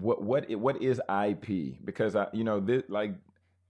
[0.00, 1.84] what what what is IP?
[1.84, 3.14] Because I you know this like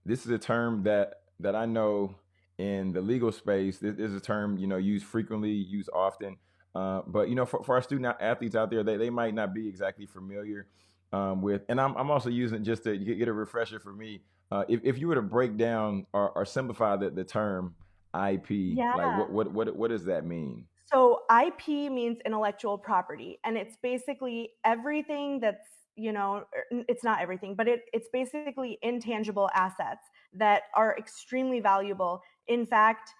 [0.05, 2.15] this is a term that that I know
[2.57, 3.79] in the legal space.
[3.79, 6.37] This is a term you know used frequently, used often.
[6.73, 9.53] Uh, but you know, for, for our student athletes out there, they, they might not
[9.53, 10.67] be exactly familiar
[11.11, 11.63] um, with.
[11.69, 14.21] And I'm I'm also using just to get a refresher for me.
[14.51, 17.75] Uh, if if you were to break down or, or simplify the, the term
[18.15, 18.93] IP, yeah.
[18.95, 20.65] like what, what what what does that mean?
[20.91, 25.67] So IP means intellectual property, and it's basically everything that's
[26.01, 31.59] you know er, it's not everything but it, it's basically intangible assets that are extremely
[31.59, 32.21] valuable.
[32.47, 33.13] In fact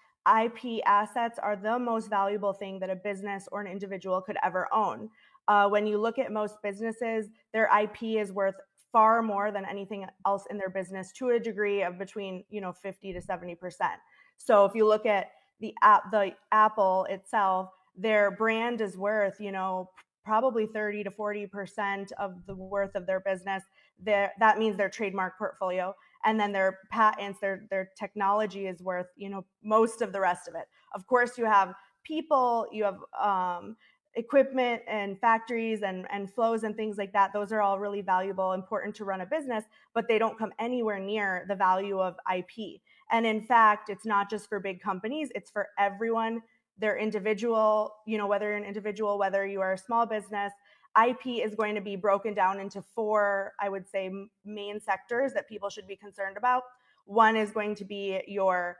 [0.44, 4.68] ip assets are the most valuable thing that a business or an individual could ever
[4.72, 5.08] own.
[5.48, 8.54] Uh, when you look at most businesses their ip is worth
[8.92, 12.72] far more than anything else in their business to a degree of between you know
[12.72, 14.00] 50 to 70 percent.
[14.36, 15.30] So if you look at
[15.60, 19.90] the app the apple itself their brand is worth you know
[20.24, 23.62] probably 30 to 40% of the worth of their business.
[24.04, 25.94] That means their trademark portfolio.
[26.24, 30.48] And then their patents, their, their technology is worth, you know, most of the rest
[30.48, 30.66] of it.
[30.94, 31.74] Of course, you have
[32.04, 33.76] people, you have um,
[34.14, 37.32] equipment and factories and, and flows and things like that.
[37.32, 40.98] Those are all really valuable, important to run a business, but they don't come anywhere
[40.98, 42.80] near the value of IP.
[43.10, 46.42] And in fact, it's not just for big companies, it's for everyone
[46.78, 50.52] their individual, you know, whether you're an individual, whether you are a small business,
[51.00, 54.10] IP is going to be broken down into four, I would say,
[54.44, 56.64] main sectors that people should be concerned about.
[57.04, 58.76] One is going to be your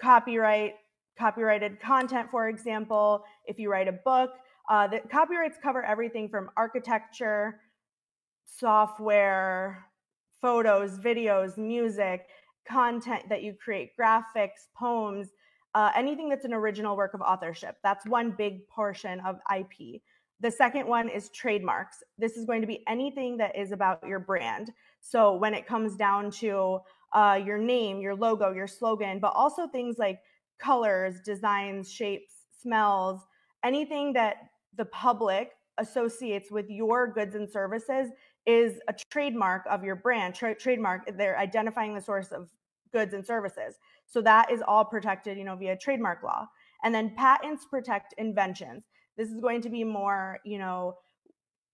[0.00, 0.74] copyright,
[1.18, 3.24] copyrighted content, for example.
[3.46, 4.30] If you write a book,
[4.68, 7.60] uh, the copyrights cover everything from architecture,
[8.44, 9.84] software,
[10.40, 12.26] photos, videos, music,
[12.68, 15.28] content that you create, graphics, poems,
[15.74, 17.76] uh, anything that's an original work of authorship.
[17.82, 20.02] That's one big portion of IP.
[20.40, 22.02] The second one is trademarks.
[22.18, 24.72] This is going to be anything that is about your brand.
[25.00, 26.80] So when it comes down to
[27.12, 30.18] uh, your name, your logo, your slogan, but also things like
[30.58, 33.20] colors, designs, shapes, smells,
[33.64, 34.36] anything that
[34.76, 38.10] the public associates with your goods and services
[38.46, 40.34] is a trademark of your brand.
[40.34, 42.48] Tra- trademark, they're identifying the source of
[42.92, 43.76] goods and services.
[44.06, 46.48] So that is all protected, you know, via trademark law.
[46.84, 48.84] And then patents protect inventions.
[49.16, 50.96] This is going to be more, you know,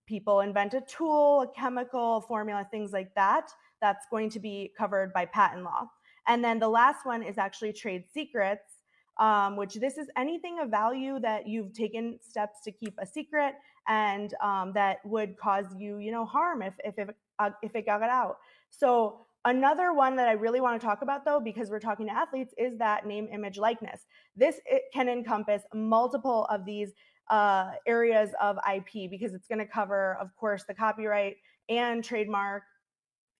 [0.07, 3.51] people invent a tool, a chemical formula, things like that.
[3.81, 5.89] That's going to be covered by patent law.
[6.27, 8.83] And then the last one is actually trade secrets,
[9.19, 13.55] um, which this is anything of value that you've taken steps to keep a secret
[13.89, 17.09] and um, that would cause you, you know, harm if if if,
[17.39, 18.37] uh, if it got out.
[18.71, 22.13] So Another one that I really want to talk about, though, because we're talking to
[22.13, 24.07] athletes, is that name, image, likeness.
[24.37, 24.61] This
[24.93, 26.93] can encompass multiple of these
[27.31, 31.37] uh, areas of IP because it's going to cover, of course, the copyright
[31.69, 32.65] and trademark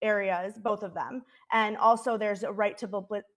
[0.01, 1.23] areas, both of them.
[1.53, 2.89] And also, there's a right to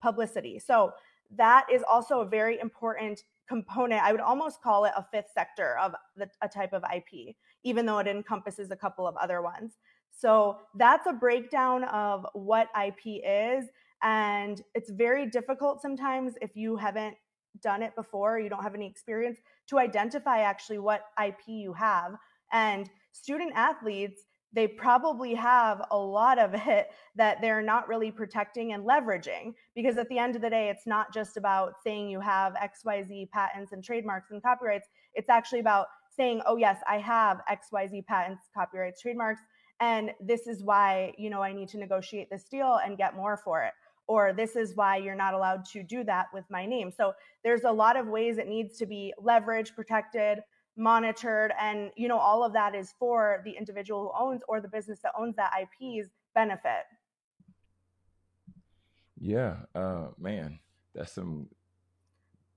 [0.01, 0.59] publicity.
[0.59, 0.91] So,
[1.37, 4.01] that is also a very important component.
[4.03, 7.85] I would almost call it a fifth sector of the, a type of IP, even
[7.85, 9.77] though it encompasses a couple of other ones.
[10.11, 13.65] So that's a breakdown of what IP is.
[14.03, 17.15] And it's very difficult sometimes if you haven't
[17.61, 22.13] done it before, you don't have any experience to identify actually what IP you have.
[22.51, 28.73] And student athletes, they probably have a lot of it that they're not really protecting
[28.73, 32.19] and leveraging because at the end of the day it's not just about saying you
[32.19, 37.39] have xyz patents and trademarks and copyrights it's actually about saying oh yes i have
[37.49, 39.41] xyz patents copyrights trademarks
[39.81, 43.35] and this is why you know i need to negotiate this deal and get more
[43.35, 43.73] for it
[44.11, 46.91] or this is why you're not allowed to do that with my name.
[46.91, 47.13] So
[47.45, 50.39] there's a lot of ways it needs to be leveraged protected
[50.77, 54.69] monitored and you know all of that is for the individual who owns or the
[54.69, 56.85] business that owns that ip's benefit.
[59.17, 60.59] Yeah uh man
[60.95, 61.47] that's some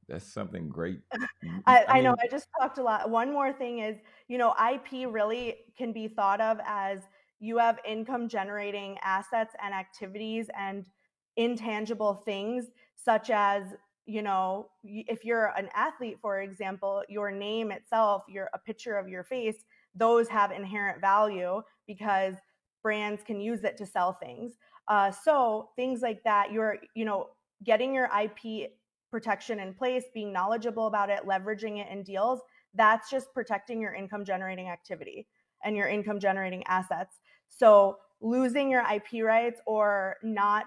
[0.08, 1.00] that's something great.
[1.66, 3.10] I, I, I know I just talked a lot.
[3.10, 3.96] One more thing is,
[4.28, 7.00] you know, IP really can be thought of as
[7.40, 10.86] you have income generating assets and activities and
[11.36, 13.64] intangible things such as
[14.06, 19.08] you know if you're an athlete for example your name itself your a picture of
[19.08, 19.64] your face
[19.94, 22.34] those have inherent value because
[22.82, 24.52] brands can use it to sell things
[24.88, 27.30] uh, so things like that you're you know
[27.64, 28.70] getting your ip
[29.14, 32.40] protection in place, being knowledgeable about it, leveraging it in deals,
[32.74, 35.28] that's just protecting your income generating activity
[35.62, 37.20] and your income generating assets.
[37.48, 40.66] So losing your IP rights or not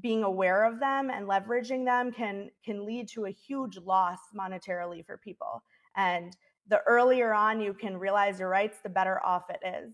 [0.00, 5.04] being aware of them and leveraging them can can lead to a huge loss monetarily
[5.04, 5.62] for people.
[5.96, 6.34] And
[6.68, 9.92] the earlier on you can realize your rights, the better off it is.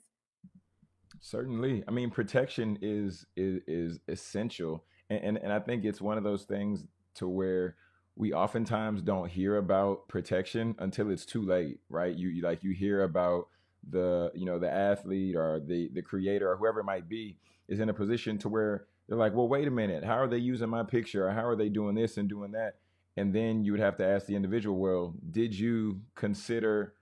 [1.19, 1.83] Certainly.
[1.89, 4.85] I mean, protection is is, is essential.
[5.11, 7.77] And, and, and I think it's one of those things to where
[8.17, 12.15] we oftentimes don't hear about protection until it's too late, right?
[12.15, 13.49] You, you like you hear about
[13.89, 17.37] the you know the athlete or the the creator or whoever it might be
[17.69, 20.39] is in a position to where they're like, well, wait a minute, how are they
[20.39, 22.77] using my picture or how are they doing this and doing that?
[23.17, 26.95] And then you would have to ask the individual, well, did you consider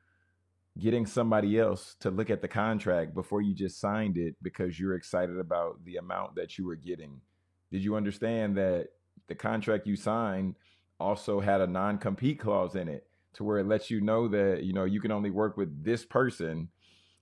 [0.79, 4.95] getting somebody else to look at the contract before you just signed it because you're
[4.95, 7.21] excited about the amount that you were getting?
[7.71, 8.89] Did you understand that
[9.31, 10.57] the contract you signed
[10.99, 14.75] also had a non-compete clause in it to where it lets you know that you
[14.75, 16.69] know you can only work with this person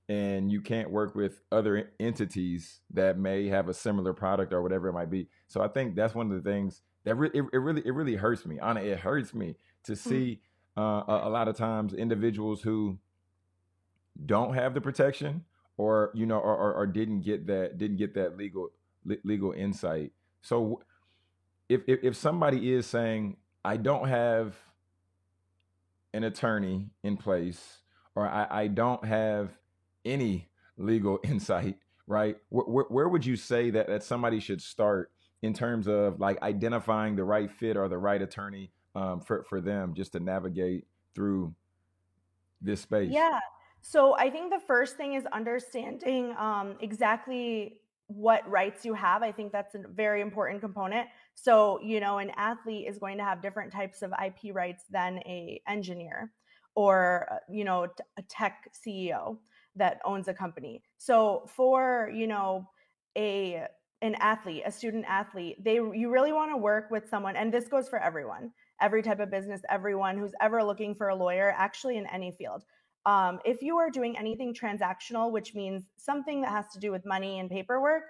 [0.09, 4.89] and you can't work with other entities that may have a similar product or whatever
[4.89, 5.29] it might be.
[5.49, 8.17] So I think that's one of the things that re- it, it, really it really
[8.17, 8.59] hurts me.
[8.59, 10.09] Anna, it hurts me to hmm.
[10.09, 10.41] see
[10.77, 12.99] uh, a, a, lot of times individuals who
[14.25, 15.45] don't have the protection
[15.77, 18.71] or you know or, or, or didn't get that didn't get that legal
[19.25, 20.13] legal insight.
[20.41, 20.81] So
[21.69, 24.57] if, if if somebody is saying I don't have
[26.15, 27.79] an attorney in place
[28.15, 29.51] or I, I don't have
[30.05, 31.77] any legal insight,
[32.07, 32.37] right?
[32.49, 35.11] Where, where, would you say that, that somebody should start
[35.43, 39.61] in terms of like identifying the right fit or the right attorney um, for, for
[39.61, 41.55] them just to navigate through
[42.61, 43.11] this space?
[43.13, 43.39] Yeah.
[43.81, 47.79] So I think the first thing is understanding um, exactly
[48.09, 49.23] what rights you have.
[49.23, 51.07] I think that's a very important component.
[51.41, 55.19] So, you know, an athlete is going to have different types of IP rights than
[55.19, 56.33] a engineer
[56.75, 57.87] or, uh, you know,
[58.17, 59.39] a tech CEO
[59.77, 60.83] that owns a company.
[60.97, 62.69] So, for, you know,
[63.17, 63.67] a
[64.03, 67.69] an athlete, a student athlete, they you really want to work with someone and this
[67.69, 68.51] goes for everyone.
[68.81, 72.65] Every type of business, everyone who's ever looking for a lawyer, actually in any field.
[73.07, 77.07] Um, if you are doing anything transactional, which means something that has to do with
[77.07, 78.03] money and paperwork,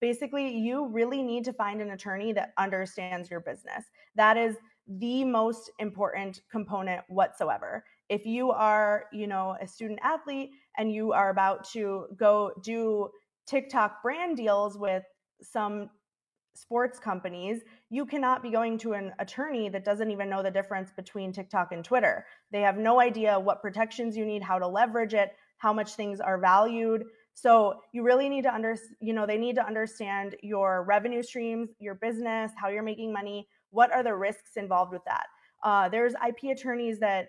[0.00, 3.84] basically you really need to find an attorney that understands your business.
[4.16, 4.56] That is
[4.86, 7.84] the most important component whatsoever.
[8.08, 13.08] If you are, you know, a student athlete and you are about to go do
[13.46, 15.04] TikTok brand deals with
[15.42, 15.90] some
[16.54, 20.90] sports companies, you cannot be going to an attorney that doesn't even know the difference
[20.90, 22.26] between TikTok and Twitter.
[22.50, 26.20] They have no idea what protections you need, how to leverage it, how much things
[26.20, 27.04] are valued.
[27.34, 31.70] So you really need to under, you know, they need to understand your revenue streams,
[31.78, 35.26] your business, how you're making money, what are the risks involved with that.
[35.64, 37.28] Uh, there's IP attorneys that,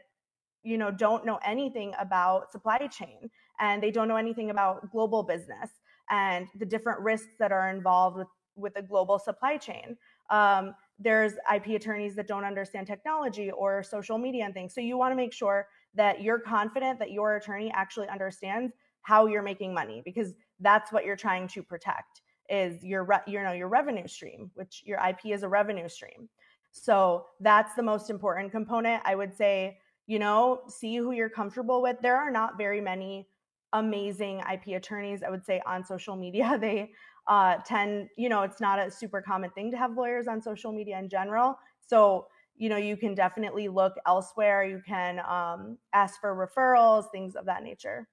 [0.63, 5.23] you know, don't know anything about supply chain and they don't know anything about global
[5.23, 5.69] business
[6.09, 9.97] and the different risks that are involved with with a global supply chain.
[10.29, 14.73] Um, there's IP attorneys that don't understand technology or social media and things.
[14.73, 19.25] So you want to make sure that you're confident that your attorney actually understands how
[19.27, 23.53] you're making money because that's what you're trying to protect is your re- you know
[23.53, 26.29] your revenue stream, which your IP is a revenue stream.
[26.71, 29.01] So that's the most important component.
[29.05, 31.97] I would say, you know, see who you're comfortable with.
[32.01, 33.27] There are not very many
[33.73, 36.57] amazing IP attorneys, I would say, on social media.
[36.61, 36.91] They
[37.27, 40.71] uh, tend, you know, it's not a super common thing to have lawyers on social
[40.71, 41.57] media in general.
[41.85, 42.27] So,
[42.57, 44.63] you know, you can definitely look elsewhere.
[44.63, 48.07] You can um, ask for referrals, things of that nature.